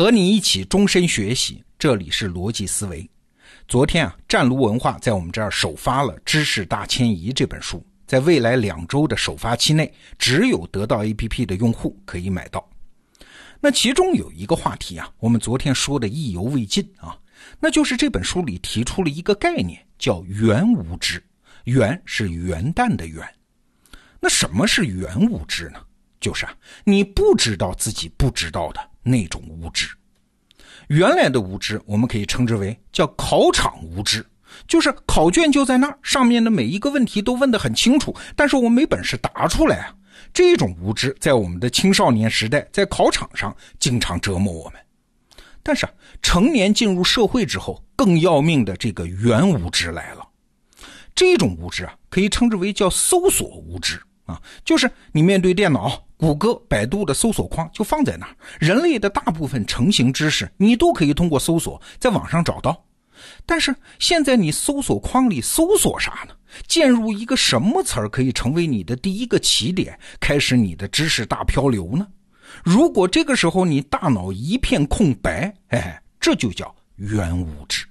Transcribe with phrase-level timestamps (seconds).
[0.00, 3.06] 和你一起终身学习，这里是逻辑思维。
[3.68, 12.66] 昨天啊，湛卢文化在我们这儿首发了《知识大迁移》这本书，在未来两周的首发期内，只有得到 APP 的用户可以买到。
[13.60, 17.14] 那其中有一个话题啊，我们昨天说的意犹未尽啊，
[17.58, 21.22] 那就是这本书里提出了一个概念，叫“元无知”。
[21.64, 23.22] 元是元旦的元。
[24.18, 25.80] 那什么是元无知呢？
[26.20, 26.52] 就是啊，
[26.84, 29.88] 你不知道自己不知道的那种无知。
[30.88, 34.24] 原来的无知，我们可以称之为叫考场无知，
[34.66, 39.94] 就是考卷就在那儿，上面的每一个问题都问得很清楚，但是我没本事答出来啊。
[40.32, 44.80] 这种无知在我们的青少年时代，在考场上经常折磨我们。
[45.62, 50.28] 但是啊，成年进入社会之后，更要命的这个元无知来了。
[51.14, 54.00] 这种无知啊，可以称之为叫搜索无知。
[54.30, 62.84] 啊，就是你面对电脑，谷歌、百度的搜索框就放在那儿，人类的大部分成型知识你都可以通过搜索在网上找到。
[63.44, 66.34] 但是现在你搜索框里搜索啥呢？
[66.66, 72.06] 进入一个什么词儿可以成为你的第一个起点，开始你的知识大漂流呢？
[72.64, 77.84] 如果这个时候你大脑一片空白，哎，这就叫原无知。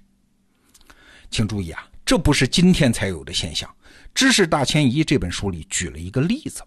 [1.29, 3.69] 请注意啊，这不是今天才有的现象。
[4.15, 6.63] 《知识大迁移》这本书里举了一个例子。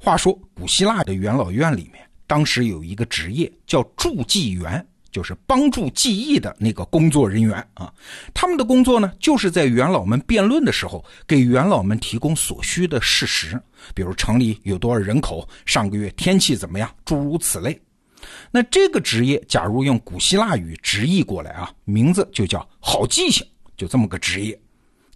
[0.00, 7.92] 话说，古希腊的元老院里面，当时有一个职业叫助记员，就是帮助记忆的那个工作人员啊。
[8.32, 13.60] 他们的工作呢，就是在元老们辩论的时候，给元老们提供所需的事实，
[13.94, 17.78] 比如城里有多少人口，上个月天气怎么样，诸如此类。
[18.50, 24.58] 那这个职业，假如用古希腊语直译过来啊，名字就叫好记性，就这么个职业。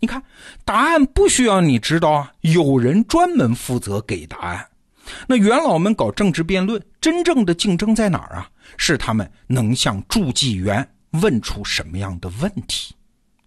[0.00, 0.22] 你看，
[0.64, 4.66] 答案不需要你知道啊，有人专门负责给答案。
[5.27, 8.48] 那元老们搞政治辩论，真正的竞争在哪儿啊？
[8.77, 10.88] 是他们能向助记员
[11.22, 12.94] 问出什么样的问题？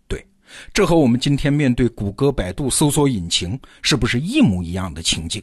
[0.07, 0.25] 对，
[0.73, 5.41] 这和我们今天面对谷歌、百度搜索引擎是不是一模一样的情境？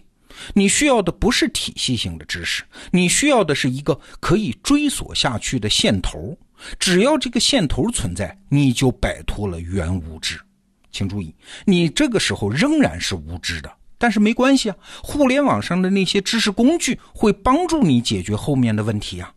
[0.54, 6.36] 你需要的不是体系性的知识，你需要的是一个可以追索下去的线头。
[6.78, 10.38] 只要这个线头存在，你就摆脱了原无知。
[10.92, 11.34] 请注意，
[11.64, 14.76] 你这个时候仍然是无知的，但是没关系啊。
[15.02, 19.32] 互联网上的那些知识工具会帮助你解决后面的问题啊。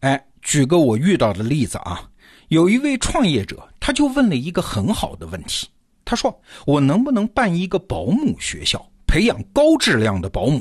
[0.00, 2.08] 哎，举个我遇到的例子啊，
[2.48, 5.66] 有一位创业者，他就问了一个很好的问题，
[6.04, 10.60] 他说：“我能不能办一个保姆学校，培养高质量的保姆？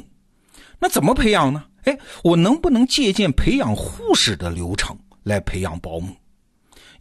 [0.78, 1.64] 那怎么培养呢？
[1.86, 6.16] 哎，我能不能借鉴培养护士的流程来培养保姆？”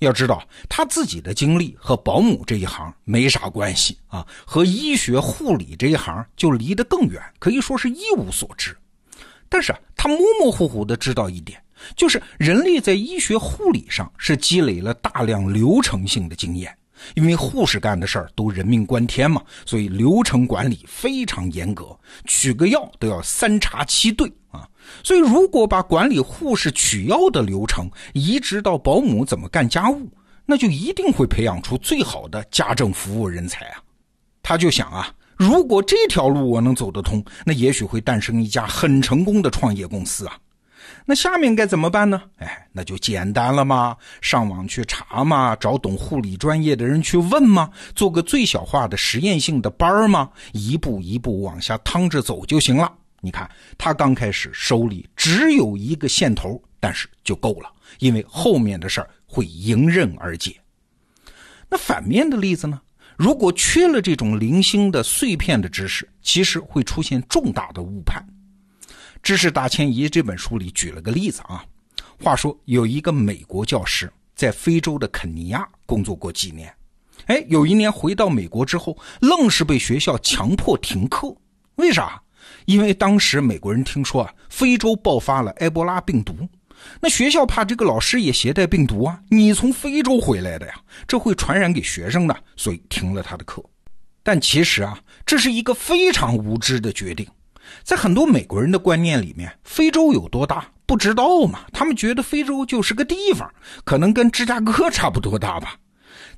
[0.00, 8.74] 要知道，他自己的经历和保姆这一行没啥关系啊，和医学护理这一行就离得更远，可以说是一无所知。
[9.50, 11.62] 但是啊，他模模糊糊的知道一点，
[11.94, 16.74] 就是人类在医学护理上是积累了大量流程性的经验，
[17.14, 24.68] 因为护士干的事儿都人命关天嘛，所以流程管理非常严格，取个药都要三查七对啊。
[25.04, 30.10] 所以，如果把管理护士取药的流程移植到保姆怎么干家务，
[30.44, 33.82] 那就一定会培养出最好的家政服务人才啊！
[34.42, 40.36] 他就想啊，如果这条路我能走得通，那也许会诞生一家很成功的创业公司啊！
[41.04, 42.22] 那下面该怎么办呢？
[42.36, 52.92] 哎，那就简单了嘛，上网去查嘛，找懂护理专业的人去问嘛，做个最小化的实验性的班儿嘛，一步一步往下趟着走就行了。
[53.20, 60.56] 你看，他刚开始手里只有一个线头，但是就够了，因为后面的事儿会迎刃而解。
[61.68, 62.80] 那反面的例子呢？
[63.16, 68.24] 如果缺了这种零星的碎片的知识，其实会出现重大的误判。
[69.22, 71.64] 《知识大迁移》这本书里举了个例子啊，
[72.20, 76.74] 话说有一个美国教师在非洲的肯尼亚工作过几年，
[77.26, 81.32] 哎，有一年回到美国之后，愣是被学校强迫停课，
[81.76, 82.20] 为啥？
[82.66, 86.34] 因为当时美国人听说啊，非洲爆发了埃博拉病毒，
[87.00, 90.74] 那学校怕这个老师也携带病毒啊，你从非洲回来的呀，
[91.06, 93.62] 这会传染给学生的，所以停了他的课。
[94.24, 97.24] 但其实啊，这是一个非常无知的决定。
[97.82, 101.60] 在很多美国人的观念里面，非洲有多大不知道嘛？
[101.72, 103.50] 他们觉得非洲就是个地方，
[103.84, 105.76] 可能跟芝加哥差不多大吧。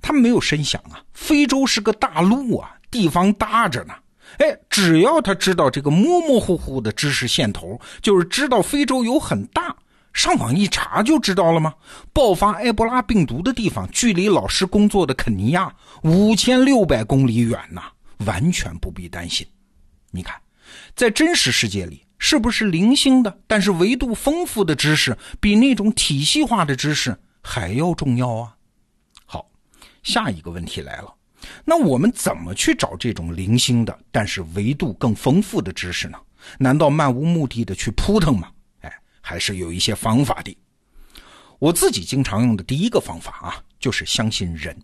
[0.00, 3.94] 他们没有深想啊，非洲是个大陆啊，地方大着呢。
[4.38, 9.76] 哎，只要他知道这个模模糊糊的知识线头，就是知道非洲有很大，
[10.12, 11.72] 上网一查就知道了吗？
[12.12, 15.72] 爆发埃博拉病毒的地方，距离老师工作的肯尼亚
[16.02, 17.82] 五千六百公里远呐，
[18.25, 19.46] 完全不必担心。
[20.10, 20.34] 你看，
[20.94, 28.55] 在真实世界里，是不是零星的，但是维度丰富的知识，比那种体系化的知识还要重要啊？
[29.26, 29.50] 好，
[30.02, 31.12] 下一个问题来了，
[31.64, 36.19] 那我们怎么去找这种零星的，但是维度更丰富的知识呢？
[36.58, 38.50] 难道漫无目的的去扑腾吗？
[38.82, 40.56] 哎，还是有一些方法的。
[41.58, 44.76] 我自己经常用的第一个方法啊，就是相信人。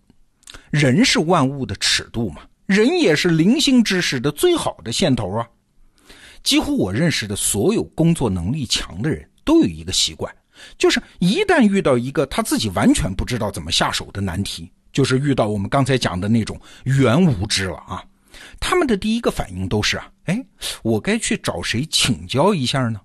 [0.71, 5.47] 人是万物的尺度嘛，人也是零星知识的最好的线头啊。
[6.43, 10.33] 几乎我认识的所有工作能力强的人都有一个习惯，
[10.77, 18.03] 就是一旦遇到一个他自己完全不知道怎么下手的难题，就是遇到我们刚才讲的那种原无知了啊，
[18.59, 20.45] 他们的第一个反应都是啊，哎，
[20.83, 22.99] 我该去找谁请教一下呢？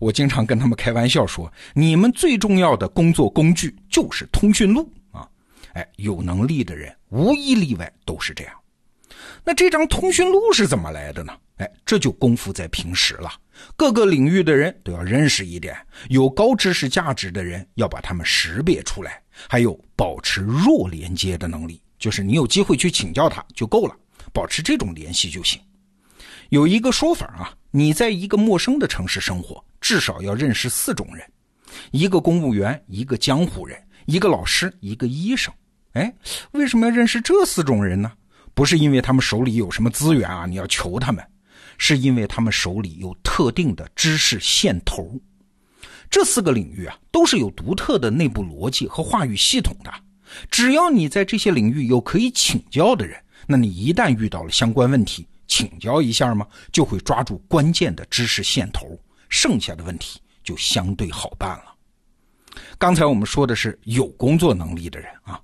[0.00, 5.26] 我经常跟他们开玩笑说，你们最重要的工作工具就是通讯录啊！
[5.72, 8.52] 哎，有能力的人无一例外都是这样。
[9.44, 11.32] 那这张通讯录是怎么来的呢？
[11.56, 13.32] 哎，这就功夫在平时了。
[13.76, 15.76] 各个领域的人都要认识一点，
[16.08, 23.96] 有高知识价值的人要把他们识别出来，还有保持弱连接的能力，就是你有机会去请教他就够了，
[24.32, 25.60] 保持这种联系就行。
[26.50, 31.28] 有一个说法啊，你在一个陌生的城市生活，至少要认识四种人：
[31.90, 33.76] 一个公务员，一个江湖人，
[34.06, 35.52] 一个老师，一个医生。
[35.94, 36.14] 哎，
[36.52, 38.12] 为什么要认识这四种人呢？
[38.58, 41.24] 不是因为他们手里有什么资源啊，你要求他们，
[41.78, 45.16] 是因为他们手里有特定的知识线头。
[46.10, 49.94] 这四个领域啊，都是有独特的内部逻辑和话语系统的。
[50.50, 53.16] 只要你在这些领域有可以请教的人，
[53.46, 56.44] 那你一旦遇到了相关问题，请教一下嘛？
[56.72, 61.72] 就会抓住关键的知识线头，剩下的问题就相对好办了。
[62.76, 65.40] 刚才我们说的是有工作能力的人啊，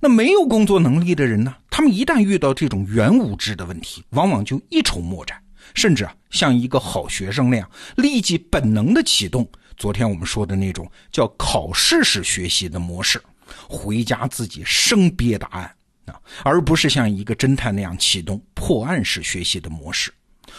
[0.00, 1.54] 那没有工作能力的人呢？
[1.76, 5.42] 他们一旦遇到这种原无知的问题，往往就一筹莫展，
[5.74, 9.44] 甚至啊，像一个好学生那样，立即本能的启动
[9.76, 13.20] 昨天我们说的那种叫考试式学习的模式，
[13.68, 15.74] 回家自己生憋答案。
[16.04, 20.14] 啊，而不是像一个侦探那样启动破案式学习的模式。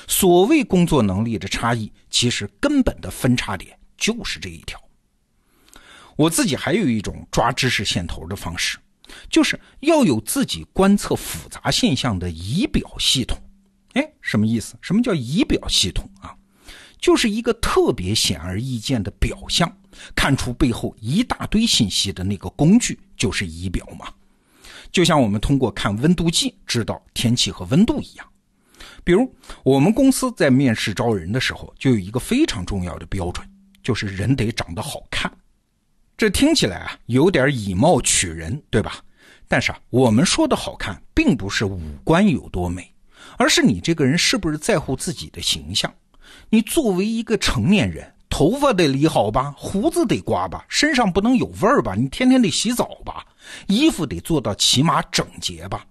[0.10, 4.78] 所谓工作能力的差异，其实根本的分叉点就是这一条。
[6.18, 8.78] 我自己还有一种抓知识线头的方式，
[9.30, 13.38] 就是要有自己观测复杂现象的仪表系统。
[13.94, 14.76] 哎，什么意思？
[14.82, 16.36] 什么叫仪表系统啊？
[17.00, 19.72] 就是一个特别显而易见的表象，
[20.16, 24.12] 看出背后一大堆信息的那个工具，就是仪表嘛。
[24.92, 28.26] 就像我们通过看温度计知道天气和温度一样，
[29.04, 29.32] 比如
[29.64, 33.48] 我们公司在面试招人的时候，就有一个非常重要的标准，
[33.84, 35.32] 就是人得长得好看。
[36.18, 38.98] 这听起来啊有点以貌取人，对吧？
[39.48, 42.90] 但是啊，我们说的好看，并不是五官有多美，
[43.38, 45.94] 而是你这个人是不是在乎自己的形象。
[46.50, 48.12] 你作为一个成年人。
[48.28, 53.26] 头发得理好吧，胡子得刮吧，身上不能有味儿吧，你天天得洗澡吧，
[53.68, 55.86] 衣服得做到起码整洁吧，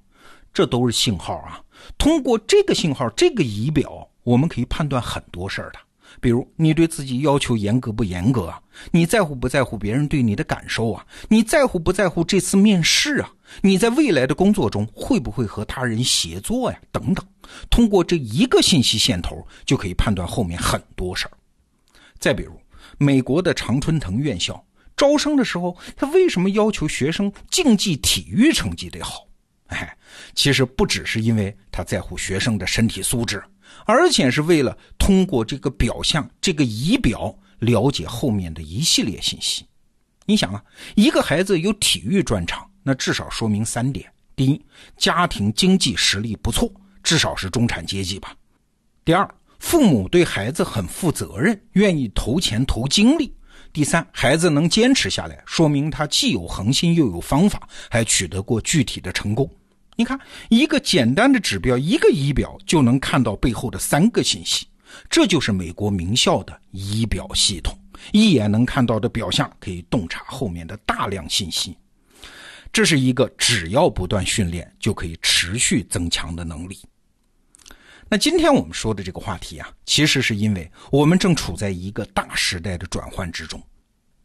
[0.53, 1.59] 这都是信号啊。
[1.97, 5.79] 通过这个信号，这个仪表，我们可以判断很多事儿的。
[6.21, 8.61] 比如你对自己要求严格不严格啊？
[8.91, 11.05] 你在乎不在乎别人对你的感受啊？
[11.29, 13.31] 你在乎不在乎这次面试啊？
[13.63, 16.79] 你在未来的工作中会不会和他人协作呀？
[16.91, 17.25] 等等。
[17.71, 21.33] 通过这一个信息线头，就可以判断后面很多事儿。
[22.19, 22.59] 再比如，
[22.99, 24.65] 美国的常春藤院校
[24.97, 29.27] 招生的时候，他为什么要求学生竞技体育成绩得好？
[29.67, 29.97] 哎，
[30.35, 33.43] 其实不只是因为他在乎学生的身体素质，
[33.87, 39.67] 而且是为了通过这个表象、这个仪表了解后面的一系列信息。
[40.27, 40.63] 你想啊，
[40.95, 44.65] 一个孩子有体育专长，那至少说明三点：第一，
[44.97, 48.31] 家庭经济实力不错，至少是中产阶级吧；
[49.05, 49.29] 第二，
[49.59, 53.35] 父母对孩子很负责任，愿意投钱投精力。
[53.73, 59.51] 第三，孩子能坚持下来，说明他既有恒心又有方法，还取得过具体的成功。
[59.97, 64.67] 你看，一个简单的指标，一个仪表就能看到背后的三个信息。
[65.09, 67.77] 这就是美国名校的仪表系统，
[68.13, 71.77] 一眼能看到的表象，可以洞察后面的大量信息。
[72.73, 76.79] 这是一个只要不断训练就可以持续增强的能力。
[78.09, 83.63] 那今天我们说的这个话题啊，其实是因为我们正处在一个大时代的转换之中。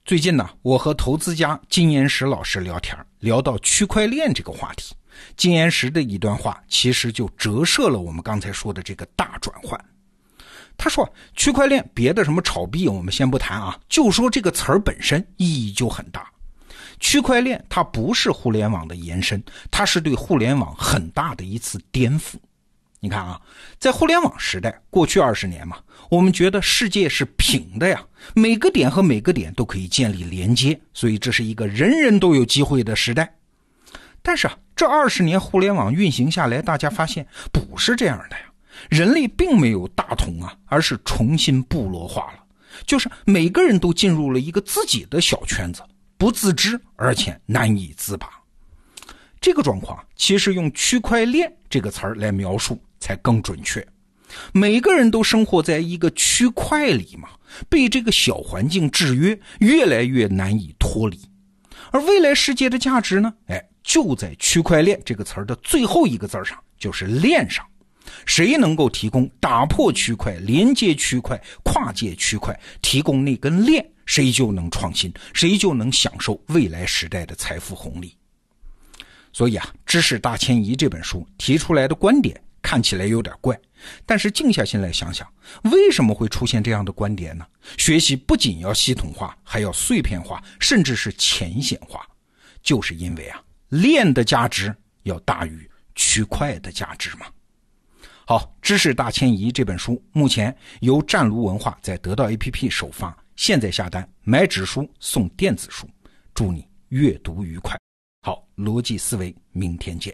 [0.04, 4.96] 最近呢，我和投资家金岩石老师聊天，聊到区块链这个话题，
[5.36, 9.80] 金岩石的一段话其实就折射了我们刚才说的这个大转换。
[10.78, 16.30] 他说，区块链别的什么炒币我们先不谈啊，就说这个词儿本身意义就很大。
[17.02, 22.36] 区块链它不是互联网的延伸，它是对互联网很大的一次颠覆。
[23.02, 23.42] 你看啊，
[23.78, 25.78] 在互联网时代，过去二十年嘛，
[26.10, 28.02] 我们觉得世界是平的呀，
[28.34, 33.34] 每个点和每个点都可以建立连接，所以这是一个人人都有机会的时代。
[34.22, 38.44] 但是啊，这二十年互联网运行下来，大家发现不是这样的呀，
[38.90, 42.40] 人类并没有大同啊，而是重新部落化了，
[42.86, 45.84] 就是每个人都进入了一个自己的小圈子，
[46.18, 48.30] 不自知，而且难以自拔。
[49.42, 52.82] 这个状况其实用区块链这个词儿来描述。
[53.02, 53.86] 才更准确。
[54.54, 57.30] 每个人都生活在一个区块里嘛，
[57.68, 61.20] 被这个小环境制约，越来越难以脱离。
[61.92, 63.34] 而未来世界的价值呢？
[63.48, 67.66] 哎，就在区块链这个词儿的最后一个字上，就是链上。
[68.26, 78.16] 谁能够提供打破区块、连接区块、跨界区块，提供那根链，谁就能创新，谁就能享受未来时代的财富红利。
[79.32, 82.40] 所以啊，《知识大迁移》这本书提出来的观点。
[82.62, 83.58] 看起来有点怪，
[84.06, 85.26] 但是静下心来想想，
[85.72, 87.46] 为什么会出现这样的观点呢？
[87.78, 92.06] 学习不仅要系统化，还要碎片化，甚至是浅显化，
[92.62, 97.26] 就是因为啊，链的价值要大于区块的价值嘛。
[98.26, 105.90] 好，《知识大迁移》这本书目前由湛卢文化在得到 APP 首发，现在下单买纸书送电子书，
[106.36, 107.76] 祝你阅读愉快。
[108.22, 110.14] 好，逻辑思维，明天见。